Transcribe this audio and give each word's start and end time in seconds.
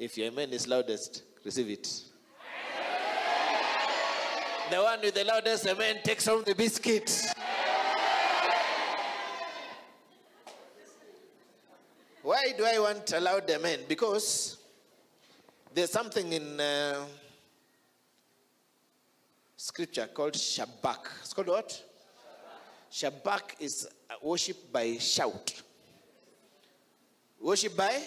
If 0.00 0.16
your 0.16 0.28
amen 0.28 0.48
is 0.54 0.66
loudest, 0.66 1.24
receive 1.44 1.68
it. 1.68 2.02
The 4.70 4.82
one 4.82 4.98
with 5.02 5.14
the 5.14 5.24
loudest 5.24 5.66
amen 5.66 5.96
takes 6.02 6.24
home 6.24 6.42
the 6.46 6.54
biscuit. 6.54 7.22
Why 12.22 12.54
do 12.56 12.64
I 12.64 12.78
want 12.78 13.12
a 13.12 13.20
loud 13.20 13.50
amen? 13.50 13.80
Because 13.86 14.56
there's 15.74 15.90
something 15.90 16.32
in 16.32 16.58
uh, 16.58 17.04
scripture 19.54 20.08
called 20.14 20.32
Shabach. 20.32 21.08
It's 21.20 21.34
called 21.34 21.48
what? 21.48 21.84
Shabach 22.90 23.60
is 23.60 23.86
worship 24.22 24.72
by 24.72 24.96
shout. 24.96 25.60
Worship 27.38 27.76
by 27.76 28.02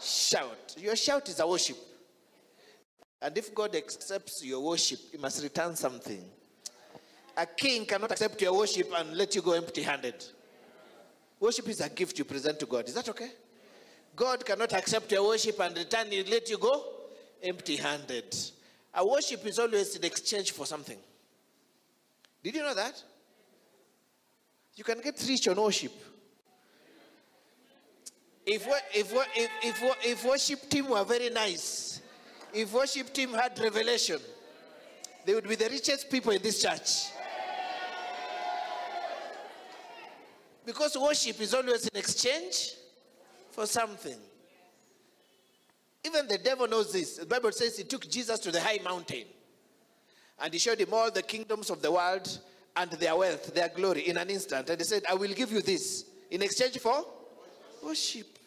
shout. 0.00 0.76
Your 0.78 0.96
shout 0.96 1.28
is 1.28 1.40
a 1.40 1.46
worship. 1.46 1.76
And 3.20 3.36
if 3.36 3.54
God 3.54 3.74
accepts 3.74 4.44
your 4.44 4.60
worship, 4.60 5.00
He 5.10 5.18
must 5.18 5.42
return 5.42 5.74
something. 5.74 6.24
A 7.36 7.46
king 7.46 7.86
cannot 7.86 8.10
accept 8.12 8.40
your 8.42 8.56
worship 8.56 8.90
and 8.96 9.16
let 9.16 9.34
you 9.34 9.42
go 9.42 9.52
empty 9.52 9.82
handed. 9.82 10.24
Worship 11.40 11.68
is 11.68 11.80
a 11.80 11.88
gift 11.88 12.18
you 12.18 12.24
present 12.24 12.58
to 12.60 12.66
God. 12.66 12.88
Is 12.88 12.94
that 12.94 13.08
okay? 13.08 13.30
God 14.16 14.44
cannot 14.44 14.72
accept 14.72 15.10
your 15.12 15.26
worship 15.26 15.60
and 15.60 15.76
return 15.76 16.10
you, 16.10 16.24
let 16.24 16.50
you 16.50 16.58
go 16.58 16.84
empty 17.42 17.76
handed. 17.76 18.36
A 18.94 19.06
worship 19.06 19.46
is 19.46 19.58
always 19.58 19.94
in 19.94 20.04
exchange 20.04 20.50
for 20.50 20.66
something. 20.66 20.98
Did 22.42 22.54
you 22.56 22.62
know 22.62 22.74
that? 22.74 23.00
You 24.74 24.84
can 24.84 25.00
get 25.00 25.24
rich 25.28 25.46
on 25.48 25.60
worship. 25.60 25.92
If, 28.50 28.66
if, 28.94 29.12
if, 29.62 29.92
if, 30.06 30.24
worship 30.24 30.70
team 30.70 30.88
were 30.88 31.04
very 31.04 31.28
nice, 31.28 32.00
if 32.54 32.72
worship 32.72 33.12
team 33.12 33.34
had 33.34 33.58
revelation, 33.58 34.18
they 35.26 35.34
would 35.34 35.46
be 35.46 35.54
the 35.54 35.68
richest 35.68 36.08
people 36.10 36.32
in 36.32 36.40
this 36.40 36.62
church. 36.62 37.12
Because 40.64 40.96
worship 40.96 41.38
is 41.42 41.52
always 41.52 41.88
in 41.88 41.98
exchange 41.98 42.72
for 43.50 43.66
something. 43.66 44.16
Even 46.06 46.26
the 46.26 46.38
devil 46.38 46.66
knows 46.66 46.90
this. 46.90 47.18
The 47.18 47.26
Bible 47.26 47.52
says 47.52 47.76
he 47.76 47.84
took 47.84 48.08
Jesus 48.08 48.38
to 48.40 48.50
the 48.50 48.62
high 48.62 48.78
mountain 48.82 49.24
and 50.40 50.52
he 50.54 50.58
showed 50.58 50.80
him 50.80 50.94
all 50.94 51.10
the 51.10 51.22
kingdoms 51.22 51.68
of 51.68 51.82
the 51.82 51.92
world 51.92 52.38
and 52.76 52.90
their 52.92 53.14
wealth, 53.14 53.54
their 53.54 53.68
glory 53.68 54.08
in 54.08 54.16
an 54.16 54.30
instant. 54.30 54.70
And 54.70 54.80
he 54.80 54.84
said, 54.86 55.02
I 55.06 55.12
will 55.12 55.34
give 55.34 55.52
you 55.52 55.60
this 55.60 56.06
in 56.30 56.40
exchange 56.40 56.78
for 56.78 57.04
worship. 57.84 58.37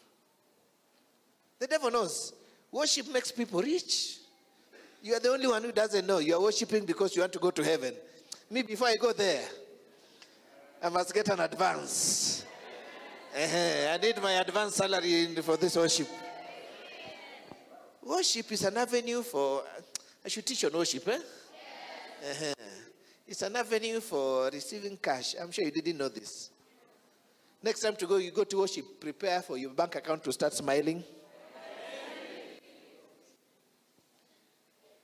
The 1.61 1.67
devil 1.67 1.91
knows 1.91 2.33
worship 2.71 3.07
makes 3.13 3.31
people 3.31 3.61
rich. 3.61 4.17
You 5.03 5.13
are 5.13 5.19
the 5.19 5.29
only 5.29 5.45
one 5.45 5.61
who 5.61 5.71
doesn't 5.71 6.07
know. 6.07 6.17
You 6.17 6.35
are 6.35 6.41
worshiping 6.41 6.85
because 6.85 7.15
you 7.15 7.21
want 7.21 7.33
to 7.33 7.39
go 7.39 7.51
to 7.51 7.63
heaven. 7.63 7.93
Me, 8.49 8.63
before 8.63 8.87
I 8.87 8.95
go 8.95 9.13
there, 9.13 9.47
I 10.81 10.89
must 10.89 11.13
get 11.13 11.29
an 11.29 11.39
advance. 11.39 12.43
Uh-huh. 13.35 13.93
I 13.93 13.97
need 14.01 14.19
my 14.23 14.31
advance 14.31 14.75
salary 14.75 15.35
for 15.35 15.55
this 15.55 15.75
worship. 15.75 16.07
Worship 18.03 18.51
is 18.51 18.63
an 18.63 18.77
avenue 18.77 19.21
for. 19.21 19.61
I 20.25 20.29
should 20.29 20.47
teach 20.47 20.65
on 20.65 20.73
worship, 20.73 21.07
eh? 21.09 21.13
Uh-huh. 21.13 22.53
It's 23.27 23.41
an 23.43 23.55
avenue 23.55 23.99
for 23.99 24.49
receiving 24.49 24.97
cash. 24.97 25.35
I'm 25.39 25.51
sure 25.51 25.63
you 25.63 25.71
didn't 25.71 25.99
know 25.99 26.09
this. 26.09 26.49
Next 27.61 27.81
time 27.81 27.95
to 27.97 28.07
go, 28.07 28.17
you 28.17 28.31
go 28.31 28.45
to 28.45 28.57
worship, 28.57 28.99
prepare 28.99 29.43
for 29.43 29.59
your 29.59 29.69
bank 29.69 29.95
account 29.95 30.23
to 30.23 30.33
start 30.33 30.53
smiling. 30.53 31.03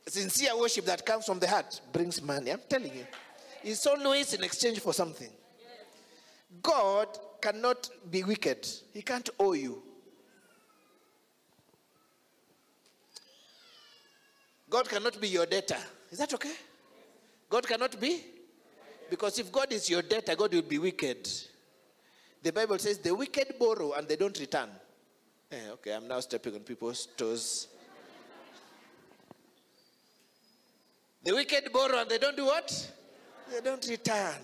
Sincere 0.08 0.58
worship 0.58 0.86
that 0.86 1.06
comes 1.06 1.26
from 1.26 1.40
the 1.40 1.48
heart 1.48 1.82
brings 1.92 2.22
money. 2.22 2.52
I'm 2.52 2.62
telling 2.70 2.94
you. 2.94 3.06
It's 3.64 3.86
always 3.86 4.34
in 4.34 4.44
exchange 4.44 4.80
for 4.80 4.94
something. 4.94 5.30
God 6.62 7.08
cannot 7.42 7.90
be 8.10 8.24
wicked, 8.24 8.68
He 8.94 9.02
can't 9.02 9.30
owe 9.40 9.54
you. 9.54 9.84
God 14.70 14.90
cannot 14.90 15.20
be 15.20 15.30
your 15.30 15.46
debtor. 15.46 15.78
Is 16.12 16.18
that 16.20 16.34
okay? 16.34 16.54
God 17.50 17.68
cannot 17.68 18.00
be? 18.00 18.22
Because 19.10 19.40
if 19.40 19.52
God 19.52 19.72
is 19.72 19.90
your 19.90 20.02
debtor, 20.02 20.36
God 20.36 20.54
will 20.54 20.62
be 20.62 20.78
wicked. 20.78 21.30
The 22.44 22.52
Bible 22.52 22.78
says 22.78 22.98
the 23.00 23.16
wicked 23.16 23.56
borrow 23.58 23.94
and 23.94 24.08
they 24.08 24.18
don't 24.18 24.38
return. 24.40 24.70
Eh, 25.52 25.70
okay, 25.74 25.94
I'm 25.94 26.08
now 26.08 26.20
stepping 26.20 26.56
on 26.56 26.60
people's 26.62 27.08
toes. 27.18 27.68
The 31.24 31.34
wicked 31.34 31.72
borrow 31.74 32.00
and 32.00 32.10
they 32.10 32.18
don't 32.18 32.38
do 32.38 32.46
what? 32.46 32.92
They 33.52 33.62
don't 33.62 33.86
return. 33.88 34.36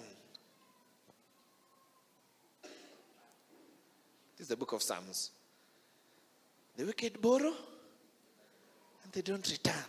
This 4.37 4.41
is 4.41 4.47
the 4.47 4.57
book 4.57 4.73
of 4.73 4.81
Psalms. 4.81 5.31
The 6.75 6.85
wicked 6.85 7.21
borrow 7.21 7.53
and 9.03 9.11
they 9.11 9.21
don't 9.21 9.49
return. 9.49 9.85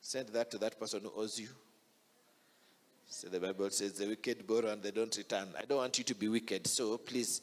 Send 0.00 0.28
that 0.28 0.50
to 0.52 0.58
that 0.58 0.78
person 0.78 1.00
who 1.02 1.12
owes 1.20 1.38
you. 1.40 1.48
So 3.08 3.28
the 3.28 3.40
Bible 3.40 3.70
says 3.70 3.92
the 3.92 4.06
wicked 4.06 4.46
borrow 4.46 4.70
and 4.70 4.82
they 4.82 4.90
don't 4.90 5.16
return. 5.16 5.48
I 5.58 5.64
don't 5.64 5.78
want 5.78 5.98
you 5.98 6.04
to 6.04 6.14
be 6.14 6.28
wicked. 6.28 6.66
So 6.66 6.98
please, 6.98 7.40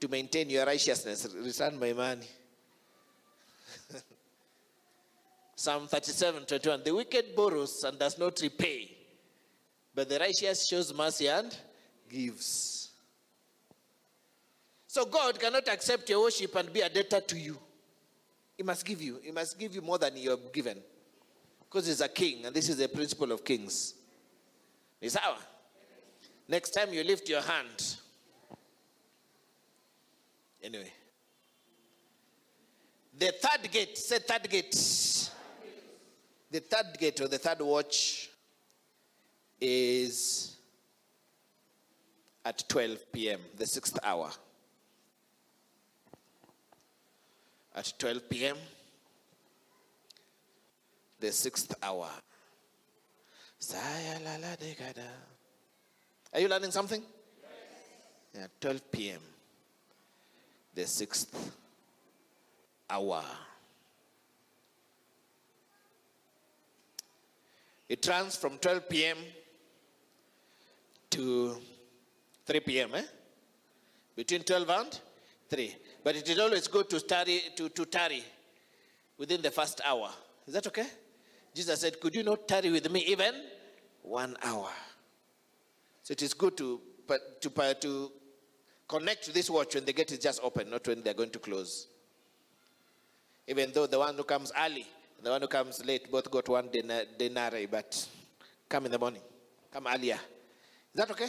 to 0.00 0.08
maintain 0.08 0.48
your 0.50 0.64
righteousness, 0.64 1.28
return 1.34 1.78
my 1.78 1.92
money. 1.92 2.26
Psalm 5.58 5.88
37 5.88 6.44
21. 6.44 6.84
The 6.84 6.94
wicked 6.94 7.34
borrows 7.34 7.82
and 7.82 7.98
does 7.98 8.16
not 8.16 8.40
repay, 8.40 8.96
but 9.92 10.08
the 10.08 10.16
righteous 10.16 10.68
shows 10.68 10.94
mercy 10.94 11.26
and 11.26 11.52
gives. 12.08 12.90
So 14.86 15.04
God 15.04 15.40
cannot 15.40 15.66
accept 15.66 16.08
your 16.08 16.22
worship 16.22 16.54
and 16.54 16.72
be 16.72 16.80
a 16.80 16.88
debtor 16.88 17.22
to 17.22 17.36
you. 17.36 17.58
He 18.56 18.62
must 18.62 18.86
give 18.86 19.02
you. 19.02 19.18
He 19.20 19.32
must 19.32 19.58
give 19.58 19.74
you 19.74 19.82
more 19.82 19.98
than 19.98 20.16
you 20.16 20.30
have 20.30 20.52
given. 20.52 20.78
Because 21.68 21.88
he's 21.88 22.02
a 22.02 22.08
king, 22.08 22.46
and 22.46 22.54
this 22.54 22.68
is 22.68 22.76
the 22.76 22.86
principle 22.86 23.32
of 23.32 23.44
kings. 23.44 23.94
Is 25.00 25.16
our. 25.16 25.38
Next 26.46 26.70
time 26.70 26.92
you 26.92 27.02
lift 27.02 27.28
your 27.28 27.42
hand. 27.42 27.96
Anyway. 30.62 30.92
The 33.18 33.34
third 33.42 33.72
gate, 33.72 33.98
say 33.98 34.20
third 34.20 34.48
gate. 34.48 35.17
The 36.50 36.60
third 36.60 36.98
gate 36.98 37.20
or 37.20 37.28
the 37.28 37.38
third 37.38 37.60
watch 37.60 38.30
is 39.60 40.56
at 42.44 42.66
12 42.68 43.12
p.m., 43.12 43.40
the 43.56 43.66
sixth 43.66 43.98
hour. 44.02 44.30
At 47.74 47.92
12 47.98 48.30
p.m., 48.30 48.56
the 51.20 51.32
sixth 51.32 51.74
hour. 51.82 52.08
Are 56.32 56.40
you 56.40 56.48
learning 56.48 56.70
something? 56.70 57.02
Yeah, 58.34 58.46
12 58.60 58.92
p.m., 58.92 59.20
the 60.74 60.86
sixth 60.86 61.56
hour. 62.88 63.22
It 67.88 68.06
runs 68.06 68.36
from 68.36 68.58
12 68.58 68.88
p.m. 68.88 69.16
to 71.10 71.56
3 72.44 72.60
p.m. 72.60 72.94
Eh? 72.94 73.02
Between 74.14 74.42
12 74.42 74.70
and 74.70 75.00
3. 75.48 75.76
But 76.04 76.16
it 76.16 76.28
is 76.28 76.38
always 76.38 76.68
good 76.68 76.90
to 76.90 77.00
tarry, 77.00 77.40
to, 77.56 77.68
to 77.70 77.84
tarry 77.86 78.22
within 79.16 79.40
the 79.40 79.50
first 79.50 79.80
hour. 79.84 80.10
Is 80.46 80.54
that 80.54 80.66
okay? 80.66 80.86
Jesus 81.54 81.80
said, 81.80 81.98
Could 81.98 82.14
you 82.14 82.22
not 82.22 82.46
tarry 82.46 82.70
with 82.70 82.90
me 82.90 83.00
even 83.06 83.34
one 84.02 84.36
hour? 84.42 84.68
So 86.02 86.12
it 86.12 86.22
is 86.22 86.34
good 86.34 86.56
to, 86.58 86.80
to, 87.40 87.74
to 87.80 88.12
connect 88.86 89.24
to 89.24 89.32
this 89.32 89.48
watch 89.48 89.74
when 89.74 89.84
the 89.84 89.92
gate 89.92 90.12
is 90.12 90.18
just 90.18 90.40
open, 90.42 90.70
not 90.70 90.86
when 90.86 91.02
they're 91.02 91.14
going 91.14 91.30
to 91.30 91.38
close. 91.38 91.86
Even 93.46 93.72
though 93.72 93.86
the 93.86 93.98
one 93.98 94.14
who 94.14 94.24
comes 94.24 94.52
early 94.58 94.86
the 95.22 95.30
one 95.30 95.40
who 95.40 95.48
comes 95.48 95.84
late 95.84 96.10
both 96.10 96.30
got 96.30 96.48
one 96.48 96.68
denarii, 97.18 97.66
but 97.66 98.08
come 98.68 98.86
in 98.86 98.92
the 98.92 98.98
morning, 98.98 99.22
come 99.72 99.86
earlier. 99.86 100.14
Is 100.94 100.94
that 100.94 101.10
okay? 101.10 101.28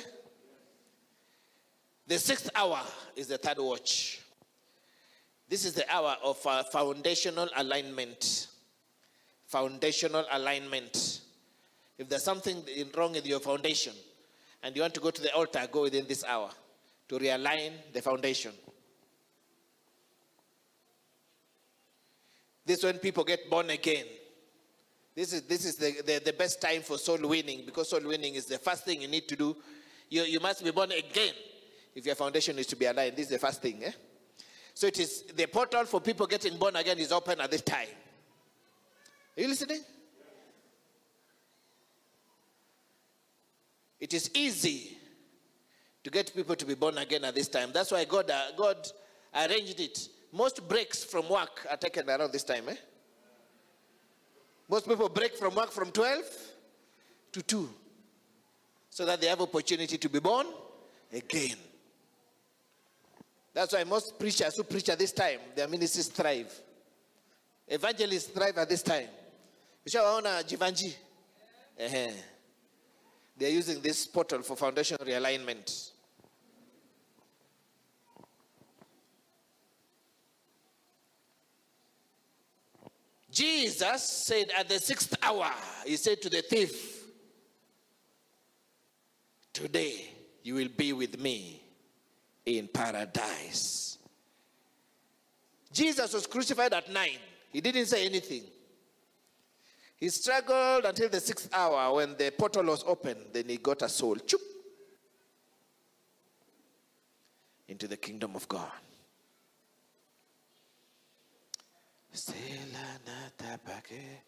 The 2.07 2.17
sixth 2.17 2.49
hour 2.55 2.81
is 3.15 3.27
the 3.27 3.37
third 3.37 3.59
watch. 3.59 4.21
This 5.47 5.65
is 5.65 5.73
the 5.73 5.91
hour 5.93 6.15
of 6.23 6.45
uh, 6.45 6.63
foundational 6.63 7.49
alignment. 7.55 8.47
Foundational 9.47 10.25
alignment. 10.31 11.21
If 11.97 12.07
there's 12.07 12.23
something 12.23 12.63
wrong 12.95 13.13
with 13.13 13.25
your 13.25 13.39
foundation 13.39 13.93
and 14.63 14.75
you 14.75 14.81
want 14.81 14.93
to 14.93 14.99
go 14.99 15.11
to 15.11 15.21
the 15.21 15.33
altar, 15.33 15.67
go 15.71 15.81
within 15.81 16.07
this 16.07 16.23
hour 16.23 16.49
to 17.09 17.17
realign 17.17 17.73
the 17.91 18.01
foundation. 18.01 18.53
This 22.69 22.77
is 22.77 22.83
when 22.83 22.99
people 22.99 23.23
get 23.23 23.49
born 23.49 23.71
again. 23.71 24.05
This 25.15 25.33
is, 25.33 25.41
this 25.41 25.65
is 25.65 25.77
the, 25.77 26.03
the, 26.05 26.21
the 26.23 26.33
best 26.33 26.61
time 26.61 26.83
for 26.83 26.99
soul 26.99 27.17
winning 27.27 27.63
because 27.65 27.89
soul 27.89 28.01
winning 28.03 28.35
is 28.35 28.45
the 28.45 28.59
first 28.59 28.85
thing 28.85 29.01
you 29.01 29.07
need 29.07 29.27
to 29.27 29.35
do. 29.35 29.57
You, 30.07 30.21
you 30.21 30.39
must 30.39 30.63
be 30.63 30.69
born 30.69 30.91
again 30.91 31.33
if 31.95 32.05
your 32.05 32.13
foundation 32.13 32.59
is 32.59 32.67
to 32.67 32.75
be 32.75 32.85
aligned. 32.85 33.15
This 33.15 33.25
is 33.25 33.31
the 33.31 33.39
first 33.39 33.63
thing. 33.63 33.83
Eh? 33.83 33.91
So 34.75 34.85
it 34.85 34.99
is 34.99 35.23
the 35.35 35.47
portal 35.47 35.85
for 35.85 35.99
people 35.99 36.27
getting 36.27 36.59
born 36.59 36.75
again 36.75 36.99
is 36.99 37.11
open 37.11 37.41
at 37.41 37.49
this 37.49 37.63
time. 37.63 37.87
Are 39.35 39.41
you 39.41 39.47
listening? 39.47 39.81
It 43.99 44.13
is 44.13 44.29
easy 44.35 44.95
to 46.03 46.11
get 46.11 46.31
people 46.35 46.55
to 46.55 46.65
be 46.67 46.75
born 46.75 46.99
again 46.99 47.23
at 47.23 47.33
this 47.33 47.47
time. 47.47 47.71
That's 47.73 47.91
why 47.91 48.05
God, 48.05 48.29
uh, 48.29 48.51
God 48.55 48.87
arranged 49.33 49.79
it. 49.79 50.09
Most 50.31 50.67
breaks 50.67 51.03
from 51.03 51.27
work 51.27 51.65
are 51.69 51.77
taken 51.77 52.09
around 52.09 52.31
this 52.31 52.43
time. 52.43 52.69
Eh? 52.69 52.75
Most 54.69 54.87
people 54.87 55.09
break 55.09 55.35
from 55.35 55.55
work 55.55 55.71
from 55.71 55.91
12 55.91 56.23
to 57.31 57.41
2 57.41 57.69
so 58.89 59.05
that 59.05 59.19
they 59.19 59.27
have 59.27 59.41
opportunity 59.41 59.97
to 59.97 60.09
be 60.09 60.19
born 60.19 60.45
again. 61.11 61.57
That's 63.53 63.73
why 63.73 63.83
most 63.83 64.19
preachers 64.19 64.55
who 64.55 64.63
preach 64.63 64.89
at 64.89 64.99
this 64.99 65.11
time, 65.11 65.39
their 65.55 65.67
ministries 65.67 66.07
thrive. 66.07 66.53
Evangelists 67.67 68.27
thrive 68.27 68.57
at 68.57 68.69
this 68.69 68.83
time. 68.83 69.07
Ushawaona 69.87 70.43
Jivanji? 70.43 70.95
Ehe. 71.79 72.13
They 73.37 73.45
are 73.47 73.49
using 73.49 73.81
this 73.81 74.05
portal 74.05 74.41
for 74.43 74.55
foundation 74.55 74.97
realignment. 74.97 75.91
Jesus 83.39 84.03
said 84.03 84.51
at 84.57 84.67
the 84.67 84.77
sixth 84.79 85.15
hour, 85.23 85.49
he 85.85 85.95
said 85.95 86.21
to 86.23 86.29
the 86.29 86.41
thief, 86.41 87.05
Today 89.53 90.09
you 90.43 90.55
will 90.55 90.67
be 90.75 90.91
with 90.91 91.17
me 91.17 91.63
in 92.45 92.67
paradise. 92.67 93.97
Jesus 95.71 96.11
was 96.11 96.27
crucified 96.27 96.73
at 96.73 96.91
nine. 96.91 97.19
He 97.53 97.61
didn't 97.61 97.85
say 97.85 98.05
anything. 98.05 98.43
He 99.95 100.09
struggled 100.09 100.83
until 100.83 101.07
the 101.07 101.21
sixth 101.21 101.47
hour 101.53 101.95
when 101.95 102.17
the 102.17 102.33
portal 102.37 102.65
was 102.65 102.83
open. 102.85 103.15
Then 103.31 103.45
he 103.47 103.55
got 103.55 103.81
a 103.83 103.87
soul 103.87 104.17
choop, 104.17 104.41
into 107.69 107.87
the 107.87 107.95
kingdom 107.95 108.35
of 108.35 108.45
God. 108.49 108.69
Stella 112.11 112.99
nata 113.05 113.57
pake, 113.63 114.23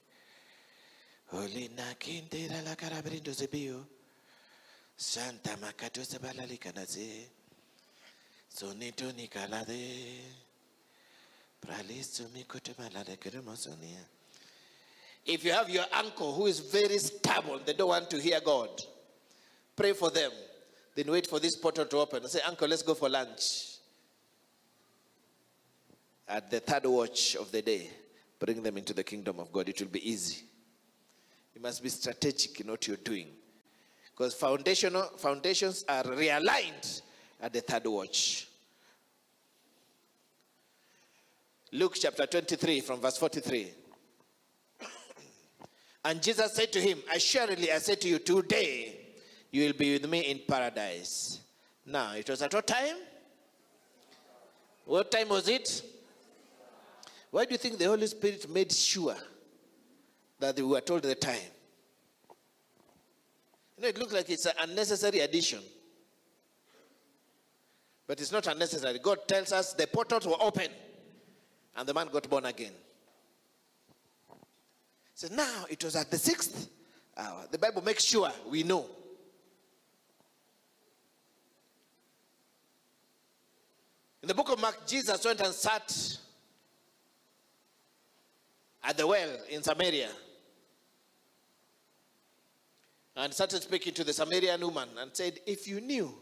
Olina 1.33 1.95
kindera 1.98 2.62
la 2.63 2.75
carabrindo 2.75 3.31
zebio, 3.31 3.88
Santa 4.95 5.56
macato 5.57 6.04
sebalali 6.04 6.57
canaze, 6.60 7.30
Sonito 8.48 9.12
nikalade, 9.12 10.19
Pralisto 11.60 12.28
mikote 12.33 12.75
malade 12.78 13.18
keremosonia. 13.18 14.06
If 15.25 15.44
you 15.44 15.51
have 15.51 15.69
your 15.69 15.86
uncle 15.94 16.34
who 16.34 16.48
is 16.48 16.60
very 16.60 16.98
stubborn, 16.98 17.62
they 17.66 17.74
don't 17.74 17.89
want 17.89 18.10
to 18.10 18.19
hear 18.19 18.39
God, 18.42 18.69
pray 19.75 19.94
for 19.94 20.10
them. 20.10 20.31
Then 20.95 21.10
wait 21.12 21.27
for 21.27 21.39
this 21.39 21.56
portal 21.56 21.86
to 21.86 21.98
open 21.98 22.24
and 22.24 22.31
say, 22.31 22.42
Uncle, 22.45 22.68
let's 22.68 22.81
go 22.81 22.94
for 22.94 23.07
lunch. 23.07 23.71
At 26.31 26.50
the 26.50 26.62
third 26.62 26.86
watch 26.86 27.36
of 27.36 27.51
the 27.51 27.62
day, 27.62 27.89
bring 28.39 28.63
them 28.63 28.78
into 28.78 28.94
the 28.94 29.04
kingdom 29.04 29.38
of 29.38 29.51
God. 29.51 29.68
It 29.68 29.81
will 29.81 29.89
be 29.89 30.10
easy. 30.10 30.44
You 31.54 31.62
must 31.62 31.83
be 31.83 31.89
strategic 31.89 32.62
in 32.62 32.68
what 32.68 32.88
you're 32.88 32.95
doing. 32.95 33.28
Because 34.12 34.33
foundational, 34.33 35.04
foundations 35.18 35.83
are 35.89 36.04
realigned 36.04 37.01
at 37.42 37.51
the 37.51 37.60
third 37.60 37.86
watch. 37.86 38.48
Luke 41.74 41.95
chapter 42.00 42.25
23 42.25 42.80
from 42.80 43.01
verse 43.01 43.18
43. 43.18 43.74
And 46.06 46.24
Jesus 46.24 46.54
said 46.54 46.72
to 46.72 46.80
him, 46.80 47.00
Assuredly 47.13 47.74
I 47.74 47.80
say 47.80 47.95
to 47.95 48.07
you, 48.07 48.19
today 48.19 49.00
you 49.51 49.66
will 49.66 49.74
be 49.74 49.94
with 49.94 50.10
me 50.10 50.22
in 50.22 50.39
paradise. 50.48 51.42
Now, 51.86 52.13
it 52.13 52.30
was 52.30 52.42
at 52.42 52.54
what 52.54 52.68
time? 52.68 52.95
What 54.86 55.12
time 55.12 55.27
was 55.27 55.50
it? 55.50 55.84
Why 57.31 57.45
do 57.45 57.54
you 57.54 57.57
think 57.57 57.78
the 57.78 57.86
Holy 57.86 58.07
Spirit 58.07 58.50
made 58.50 58.72
sure 58.72 59.16
that 60.39 60.56
we 60.57 60.63
were 60.63 60.81
told 60.81 61.04
the 61.04 61.16
time? 61.16 61.39
You 63.78 63.83
know, 63.83 63.88
it 63.88 63.98
looks 63.98 64.13
like 64.13 64.30
it's 64.30 64.45
an 64.45 64.54
unnecessary 64.62 65.19
addition. 65.19 65.60
But 68.06 68.19
it's 68.19 68.33
not 68.33 68.45
unnecessary. 68.48 69.00
God 69.00 69.25
tells 69.28 69.54
us 69.54 69.74
the 69.74 69.88
portals 69.88 70.28
were 70.28 70.36
open 70.42 70.68
and 71.78 71.88
the 71.88 71.94
man 71.94 72.10
got 72.12 72.30
born 72.30 72.45
again. 72.45 72.74
So 75.16 75.30
now 75.34 75.66
it 75.69 75.81
was 75.84 75.95
at 75.95 76.12
the 76.12 76.18
sixth 76.18 76.68
hour. 77.16 77.45
The 77.50 77.57
Bible 77.57 77.81
makes 77.81 78.04
sure 78.04 78.30
we 78.50 78.63
know. 78.63 78.86
In 84.22 84.27
the 84.27 84.34
book 84.34 84.51
of 84.51 84.60
Mark, 84.60 84.86
Jesus 84.86 85.24
went 85.24 85.39
and 85.39 85.54
sat 85.54 86.18
at 88.83 88.98
the 88.98 89.06
well 89.06 89.30
in 89.50 89.63
Samaria 89.63 90.10
and 93.16 93.33
started 93.33 93.62
speaking 93.62 93.94
to 93.94 94.04
the 94.04 94.13
Samaritan 94.13 94.62
woman 94.62 94.89
and 94.98 95.12
said, 95.13 95.39
If 95.45 95.68
you 95.68 95.81
knew 95.81 96.13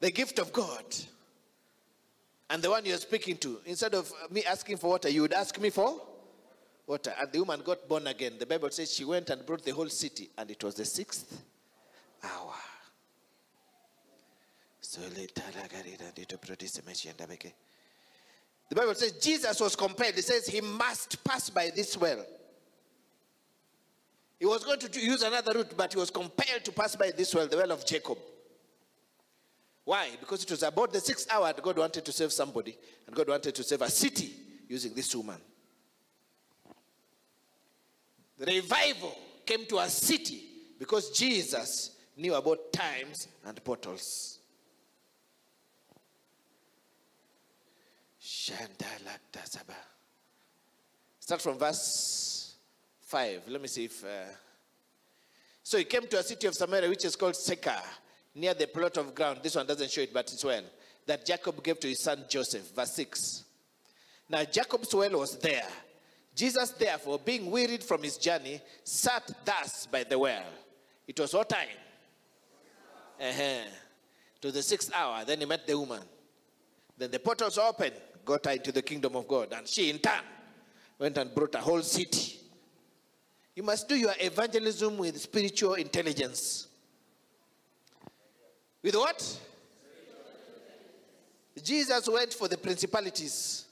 the 0.00 0.10
gift 0.10 0.38
of 0.38 0.52
God 0.52 0.84
and 2.50 2.62
the 2.62 2.70
one 2.70 2.84
you're 2.84 2.96
speaking 2.96 3.36
to, 3.38 3.60
instead 3.66 3.94
of 3.94 4.12
me 4.30 4.44
asking 4.44 4.78
for 4.78 4.90
water, 4.90 5.08
you 5.08 5.22
would 5.22 5.32
ask 5.32 5.58
me 5.60 5.70
for 5.70 6.00
water. 6.86 7.14
And 7.18 7.30
the 7.32 7.38
woman 7.40 7.62
got 7.64 7.88
born 7.88 8.06
again. 8.06 8.34
The 8.38 8.46
Bible 8.46 8.70
says 8.70 8.92
she 8.92 9.04
went 9.04 9.30
and 9.30 9.44
brought 9.46 9.64
the 9.64 9.72
whole 9.72 9.88
city, 9.88 10.30
and 10.36 10.50
it 10.50 10.62
was 10.62 10.74
the 10.74 10.84
sixth 10.84 11.42
hour. 12.22 12.54
So 14.80 15.00
the 18.68 18.74
Bible 18.74 18.94
says 18.94 19.12
Jesus 19.12 19.60
was 19.60 19.76
compelled. 19.76 20.16
It 20.16 20.24
says 20.24 20.46
he 20.46 20.60
must 20.60 21.22
pass 21.22 21.50
by 21.50 21.70
this 21.74 21.96
well. 21.96 22.24
He 24.38 24.46
was 24.46 24.64
going 24.64 24.80
to 24.80 25.00
use 25.00 25.22
another 25.22 25.52
route, 25.52 25.76
but 25.76 25.92
he 25.92 25.98
was 25.98 26.10
compelled 26.10 26.64
to 26.64 26.72
pass 26.72 26.96
by 26.96 27.10
this 27.10 27.34
well, 27.34 27.46
the 27.46 27.56
well 27.56 27.72
of 27.72 27.86
Jacob. 27.86 28.18
Why? 29.84 30.08
Because 30.18 30.42
it 30.42 30.50
was 30.50 30.62
about 30.62 30.92
the 30.92 31.00
sixth 31.00 31.30
hour 31.30 31.52
God 31.52 31.78
wanted 31.78 32.04
to 32.04 32.12
save 32.12 32.32
somebody, 32.32 32.76
and 33.06 33.14
God 33.14 33.28
wanted 33.28 33.54
to 33.54 33.62
save 33.62 33.82
a 33.82 33.90
city 33.90 34.32
using 34.68 34.94
this 34.94 35.14
woman. 35.14 35.36
The 38.38 38.46
revival 38.46 39.16
came 39.46 39.66
to 39.66 39.78
a 39.78 39.88
city 39.88 40.42
because 40.78 41.10
Jesus 41.10 41.96
knew 42.16 42.34
about 42.34 42.72
times 42.72 43.28
and 43.44 43.62
portals. 43.62 44.38
Start 51.18 51.40
from 51.40 51.58
verse 51.58 52.56
5. 53.00 53.42
Let 53.48 53.62
me 53.62 53.68
see 53.68 53.84
if. 53.84 54.04
Uh... 54.04 54.28
So 55.62 55.78
he 55.78 55.84
came 55.84 56.06
to 56.08 56.18
a 56.18 56.22
city 56.22 56.46
of 56.46 56.54
Samaria 56.54 56.90
which 56.90 57.06
is 57.06 57.16
called 57.16 57.36
Sychar, 57.36 57.80
near 58.34 58.52
the 58.52 58.66
plot 58.66 58.98
of 58.98 59.14
ground. 59.14 59.40
This 59.42 59.56
one 59.56 59.66
doesn't 59.66 59.90
show 59.90 60.02
it, 60.02 60.12
but 60.12 60.30
it's 60.30 60.44
well. 60.44 60.62
That 61.06 61.24
Jacob 61.24 61.62
gave 61.62 61.80
to 61.80 61.88
his 61.88 62.00
son 62.00 62.24
Joseph. 62.28 62.74
Verse 62.74 62.92
6. 62.92 63.44
Now 64.28 64.44
Jacob's 64.44 64.94
well 64.94 65.18
was 65.18 65.38
there. 65.38 65.66
Jesus, 66.34 66.70
therefore, 66.72 67.20
being 67.24 67.50
wearied 67.50 67.82
from 67.82 68.02
his 68.02 68.18
journey, 68.18 68.60
sat 68.82 69.30
thus 69.44 69.86
by 69.86 70.04
the 70.04 70.18
well. 70.18 70.44
It 71.08 71.18
was 71.18 71.32
what 71.32 71.48
time? 71.48 71.68
Uh-huh. 73.18 73.70
To 74.42 74.52
the 74.52 74.62
sixth 74.62 74.92
hour. 74.92 75.24
Then 75.24 75.40
he 75.40 75.46
met 75.46 75.66
the 75.66 75.78
woman. 75.78 76.02
Then 76.98 77.10
the 77.10 77.20
portals 77.20 77.56
opened 77.56 77.94
got 78.24 78.46
her 78.46 78.52
into 78.52 78.72
the 78.72 78.82
kingdom 78.82 79.16
of 79.16 79.28
God. 79.28 79.52
And 79.52 79.66
she, 79.66 79.90
in 79.90 79.98
turn, 79.98 80.22
went 80.98 81.18
and 81.18 81.34
brought 81.34 81.54
a 81.54 81.58
whole 81.58 81.82
city. 81.82 82.40
You 83.54 83.62
must 83.62 83.88
do 83.88 83.94
your 83.94 84.14
evangelism 84.18 84.96
with 84.96 85.20
spiritual 85.20 85.74
intelligence. 85.74 86.68
With 88.82 88.96
what? 88.96 89.40
Jesus 91.62 92.08
went 92.08 92.34
for 92.34 92.48
the 92.48 92.58
principalities. 92.58 93.64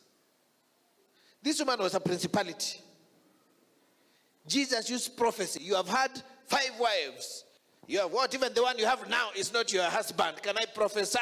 This 1.42 1.58
woman 1.58 1.80
was 1.80 1.94
a 1.94 2.00
principality. 2.00 2.80
Jesus 4.46 4.88
used 4.88 5.16
prophecy. 5.16 5.60
You 5.62 5.74
have 5.74 5.88
had 5.88 6.10
five 6.46 6.72
wives. 6.78 7.44
You 7.86 8.00
have 8.00 8.12
what? 8.12 8.32
Even 8.34 8.54
the 8.54 8.62
one 8.62 8.78
you 8.78 8.86
have 8.86 9.08
now 9.08 9.30
is 9.36 9.52
not 9.52 9.72
your 9.72 9.84
husband. 9.84 10.40
Can 10.42 10.56
I 10.56 10.64
prophesy? 10.66 11.18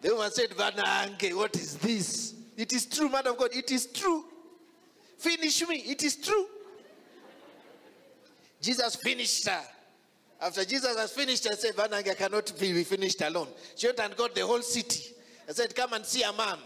The 0.00 0.14
woman 0.14 0.30
said, 0.30 0.50
Vanange, 0.50 1.34
what 1.34 1.56
is 1.56 1.76
this? 1.76 2.34
It 2.56 2.72
is 2.72 2.86
true, 2.86 3.08
man 3.08 3.26
of 3.26 3.36
God. 3.36 3.50
It 3.52 3.70
is 3.70 3.86
true. 3.86 4.24
Finish 5.18 5.66
me. 5.68 5.76
It 5.76 6.02
is 6.02 6.16
true. 6.16 6.46
Jesus 8.60 8.96
finished 8.96 9.48
her. 9.48 9.62
After 10.40 10.64
Jesus 10.64 10.96
has 10.96 11.12
finished, 11.12 11.46
I 11.50 11.54
said, 11.54 11.74
Vanange 11.74 12.16
cannot 12.16 12.52
be 12.58 12.84
finished 12.84 13.20
alone. 13.22 13.48
She 13.76 13.88
went 13.88 14.00
and 14.00 14.16
got 14.16 14.34
the 14.34 14.46
whole 14.46 14.62
city. 14.62 15.14
I 15.48 15.52
said, 15.52 15.74
Come 15.74 15.94
and 15.94 16.04
see 16.04 16.22
a 16.22 16.32
man. 16.32 16.58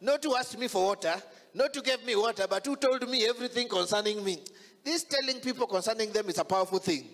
Not 0.00 0.22
to 0.22 0.34
ask 0.36 0.58
me 0.58 0.68
for 0.68 0.86
water, 0.86 1.14
not 1.52 1.74
to 1.74 1.82
give 1.82 2.04
me 2.06 2.16
water, 2.16 2.46
but 2.48 2.64
who 2.64 2.76
told 2.76 3.08
me 3.08 3.26
everything 3.26 3.68
concerning 3.68 4.24
me. 4.24 4.38
This 4.82 5.04
telling 5.04 5.40
people 5.40 5.66
concerning 5.66 6.10
them 6.10 6.28
is 6.30 6.38
a 6.38 6.44
powerful 6.44 6.78
thing. 6.78 7.04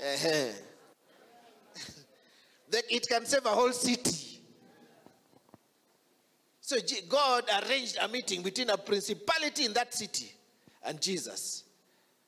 Uh-huh. 0.00 0.52
it 2.90 3.08
can 3.08 3.26
save 3.26 3.44
a 3.44 3.50
whole 3.50 3.72
city. 3.72 4.15
So 6.66 6.76
God 7.08 7.44
arranged 7.62 7.96
a 8.02 8.08
meeting 8.08 8.42
between 8.42 8.70
a 8.70 8.76
principality 8.76 9.66
in 9.66 9.72
that 9.74 9.94
city 9.94 10.32
and 10.84 11.00
Jesus. 11.00 11.62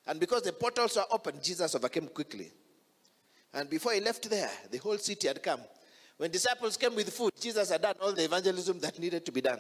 And 0.06 0.20
because 0.20 0.42
the 0.42 0.52
portals 0.52 0.94
were 0.94 1.06
open, 1.10 1.40
Jesus 1.42 1.74
overcame 1.74 2.06
quickly. 2.06 2.52
And 3.52 3.68
before 3.68 3.94
he 3.94 4.00
left 4.00 4.30
there, 4.30 4.48
the 4.70 4.78
whole 4.78 4.96
city 4.98 5.26
had 5.26 5.42
come. 5.42 5.58
When 6.18 6.30
disciples 6.30 6.76
came 6.76 6.94
with 6.94 7.12
food, 7.12 7.32
Jesus 7.40 7.68
had 7.68 7.82
done 7.82 7.96
all 8.00 8.12
the 8.12 8.26
evangelism 8.26 8.78
that 8.78 8.96
needed 9.00 9.26
to 9.26 9.32
be 9.32 9.40
done. 9.40 9.58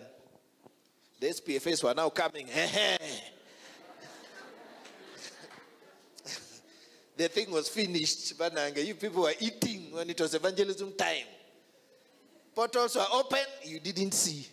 The 1.18 1.26
SPFAs 1.26 1.82
were 1.82 1.94
now 1.94 2.10
coming. 2.10 2.46
the 7.16 7.26
thing 7.26 7.50
was 7.50 7.68
finished. 7.68 8.32
You 8.76 8.94
people 8.94 9.24
were 9.24 9.34
eating 9.40 9.90
when 9.90 10.08
it 10.08 10.20
was 10.20 10.34
evangelism 10.34 10.92
time. 10.96 11.26
Portals 12.54 12.94
were 12.94 13.06
open, 13.12 13.44
you 13.64 13.80
didn't 13.80 14.14
see. 14.14 14.46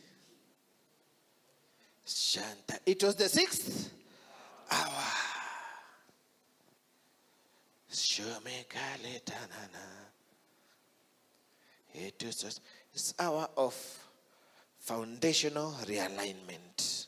Shanta. 2.05 2.79
It 2.85 3.03
was 3.03 3.15
the 3.15 3.27
sixth 3.27 3.91
hour. 4.69 5.03
It 11.93 12.23
was 12.23 12.59
this 12.93 13.13
hour 13.17 13.47
of 13.57 13.73
foundational 14.79 15.71
realignment. 15.85 17.07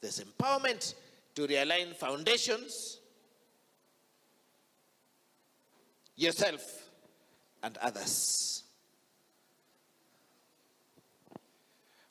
There's 0.00 0.20
empowerment 0.20 0.94
to 1.34 1.46
realign 1.46 1.94
foundations, 1.94 2.98
yourself, 6.16 6.88
and 7.62 7.76
others. 7.78 8.62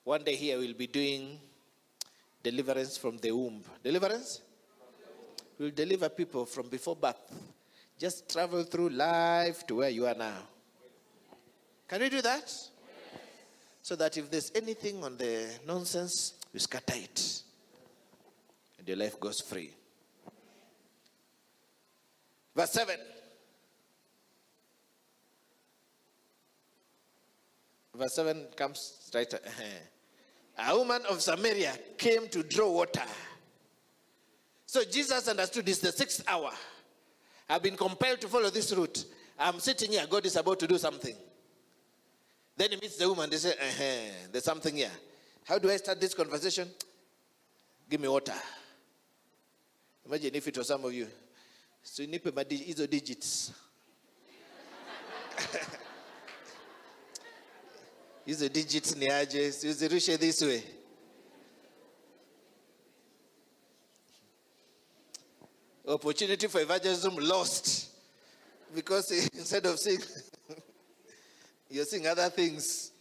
One 0.07 0.23
day 0.23 0.37
here 0.37 0.57
we'll 0.57 0.73
be 0.73 0.87
doing 0.87 1.37
deliverance 2.41 2.95
from 2.97 3.17
the 3.17 3.29
womb. 3.33 3.61
Deliverance? 3.83 4.39
We'll 5.59 5.71
deliver 5.71 6.07
people 6.07 6.45
from 6.45 6.69
before 6.69 6.95
birth. 6.95 7.29
Just 7.99 8.31
travel 8.31 8.63
through 8.63 8.91
life 8.91 9.67
to 9.67 9.75
where 9.75 9.89
you 9.89 10.05
are 10.05 10.13
now. 10.13 10.37
Can 11.89 11.99
we 11.99 12.07
do 12.07 12.21
that? 12.21 12.49
So 13.81 13.97
that 13.97 14.15
if 14.15 14.31
there's 14.31 14.49
anything 14.55 15.03
on 15.03 15.17
the 15.17 15.49
nonsense, 15.67 16.35
you 16.53 16.61
scatter 16.61 16.95
it. 16.95 17.41
And 18.79 18.87
your 18.87 18.95
life 18.95 19.19
goes 19.19 19.41
free. 19.41 19.71
Verse 22.55 22.71
7. 22.71 22.95
Verse 27.93 28.15
7 28.15 28.47
comes 28.55 29.11
right. 29.13 29.33
Uh-huh. 29.33 29.63
A 30.57 30.77
woman 30.77 31.03
of 31.09 31.21
Samaria 31.21 31.77
came 31.97 32.27
to 32.29 32.43
draw 32.43 32.71
water. 32.71 33.03
So 34.65 34.83
Jesus 34.83 35.27
understood 35.27 35.69
it's 35.69 35.79
the 35.79 35.91
sixth 35.91 36.23
hour. 36.27 36.51
I've 37.49 37.63
been 37.63 37.77
compelled 37.77 38.19
to 38.21 38.27
follow 38.27 38.49
this 38.49 38.73
route. 38.73 39.05
I'm 39.39 39.59
sitting 39.59 39.91
here, 39.91 40.05
God 40.09 40.25
is 40.25 40.35
about 40.35 40.59
to 40.59 40.67
do 40.67 40.77
something. 40.77 41.15
Then 42.55 42.71
he 42.71 42.77
meets 42.77 42.97
the 42.97 43.07
woman, 43.07 43.29
they 43.29 43.37
say, 43.37 43.51
uh-huh, 43.51 44.29
there's 44.31 44.43
something 44.43 44.75
here. 44.75 44.91
How 45.45 45.59
do 45.59 45.69
I 45.69 45.77
start 45.77 46.01
this 46.01 46.13
conversation? 46.13 46.67
Give 47.89 48.01
me 48.01 48.07
water. 48.07 48.33
Imagine 50.05 50.35
if 50.35 50.47
it 50.47 50.57
was 50.57 50.67
some 50.67 50.83
of 50.83 50.93
you. 50.93 51.07
So 51.83 52.03
you 52.03 52.09
need 52.09 52.23
hizo 52.23 52.89
digits. 52.89 53.53
hizo 58.27 58.49
digits 58.51 58.91
in 58.91 58.99
the 58.99 59.09
edges, 59.09 59.63
use 59.63 59.79
the 59.79 59.87
usirushe 59.87 60.19
this 60.19 60.41
way. 60.41 60.63
Opportunity 65.87 66.47
for 66.47 66.59
evangelism 66.59 67.15
lost 67.15 67.89
because 68.75 69.09
instead 69.33 69.65
of 69.65 69.79
seeing, 69.79 70.01
you're 71.69 71.85
seeing 71.85 72.05
other 72.07 72.29
things. 72.29 72.91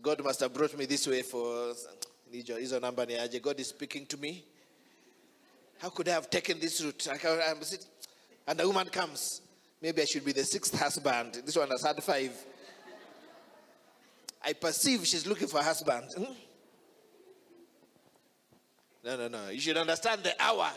God 0.00 0.24
must 0.24 0.40
have 0.40 0.54
brought 0.54 0.78
me 0.78 0.86
this 0.86 1.06
way 1.06 1.22
for 1.22 1.74
Is 2.32 2.72
namba 2.72 3.06
ni 3.06 3.38
God 3.40 3.60
is 3.60 3.68
speaking 3.68 4.06
to 4.06 4.16
me. 4.16 4.44
How 5.78 5.90
could 5.90 6.08
I 6.08 6.12
have 6.12 6.30
taken 6.30 6.58
this 6.58 6.82
route? 6.82 7.06
And 8.46 8.60
a 8.60 8.66
woman 8.66 8.88
comes. 8.88 9.42
Maybe 9.80 10.02
I 10.02 10.04
should 10.04 10.24
be 10.24 10.32
the 10.32 10.44
sixth 10.44 10.76
husband. 10.78 11.42
This 11.44 11.56
one 11.56 11.68
has 11.70 11.82
had 11.82 12.02
five. 12.02 12.32
I 14.44 14.52
perceive 14.52 15.06
she's 15.06 15.26
looking 15.26 15.48
for 15.48 15.60
a 15.60 15.62
husband. 15.62 16.04
Hmm? 16.16 16.32
No, 19.04 19.16
no, 19.16 19.28
no. 19.28 19.48
You 19.50 19.60
should 19.60 19.76
understand 19.76 20.22
the 20.22 20.34
hour. 20.40 20.70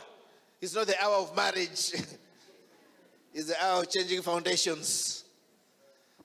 It's 0.60 0.76
not 0.76 0.88
the 0.88 1.04
hour 1.04 1.16
of 1.16 1.36
marriage. 1.36 1.94
it's 3.34 3.48
the 3.48 3.56
hour 3.64 3.82
of 3.82 3.90
changing 3.90 4.22
foundations. 4.22 5.24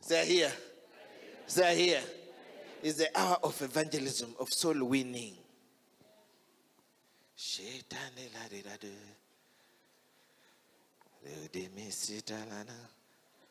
They're 0.07 0.25
here. 0.25 0.53
They're 1.55 1.75
here. 1.75 2.03
Is 2.83 2.97
the 2.97 3.09
hour 3.19 3.39
of 3.43 3.61
evangelism, 3.63 4.35
of 4.39 4.53
soul 4.53 4.85
winning. 4.85 5.35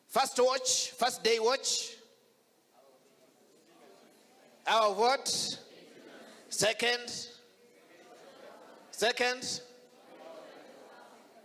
First 0.07 0.39
watch, 0.39 0.91
first 0.91 1.23
day 1.23 1.39
watch. 1.39 1.95
Our 4.67 4.93
what? 4.93 5.57
Second. 6.49 7.27
Second. 8.91 9.61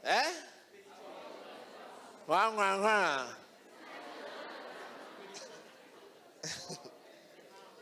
Eh? 0.05 0.23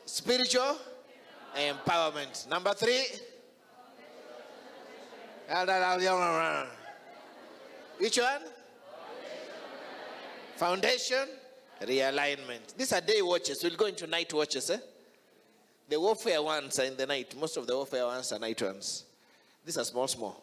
Spiritual 0.07 0.77
empowerment. 1.55 2.49
Number 2.49 2.73
three. 2.75 3.05
Which 7.99 8.19
one? 8.19 8.43
Foundation 10.57 11.29
realignment. 11.83 12.77
These 12.77 12.93
are 12.93 13.01
day 13.01 13.23
watches. 13.23 13.63
We'll 13.63 13.77
go 13.77 13.87
into 13.87 14.07
night 14.07 14.33
watches. 14.33 14.71
Eh? 14.71 14.79
The 15.89 16.01
warfare 16.01 16.43
ones 16.43 16.79
are 16.79 16.85
in 16.85 16.97
the 16.97 17.07
night. 17.07 17.35
Most 17.39 17.57
of 17.57 17.67
the 17.67 17.75
warfare 17.75 18.07
ones 18.07 18.33
are 18.33 18.39
night 18.39 18.61
ones. 18.61 19.05
These 19.65 19.79
are 19.79 19.85
small, 19.85 20.09
small. 20.09 20.43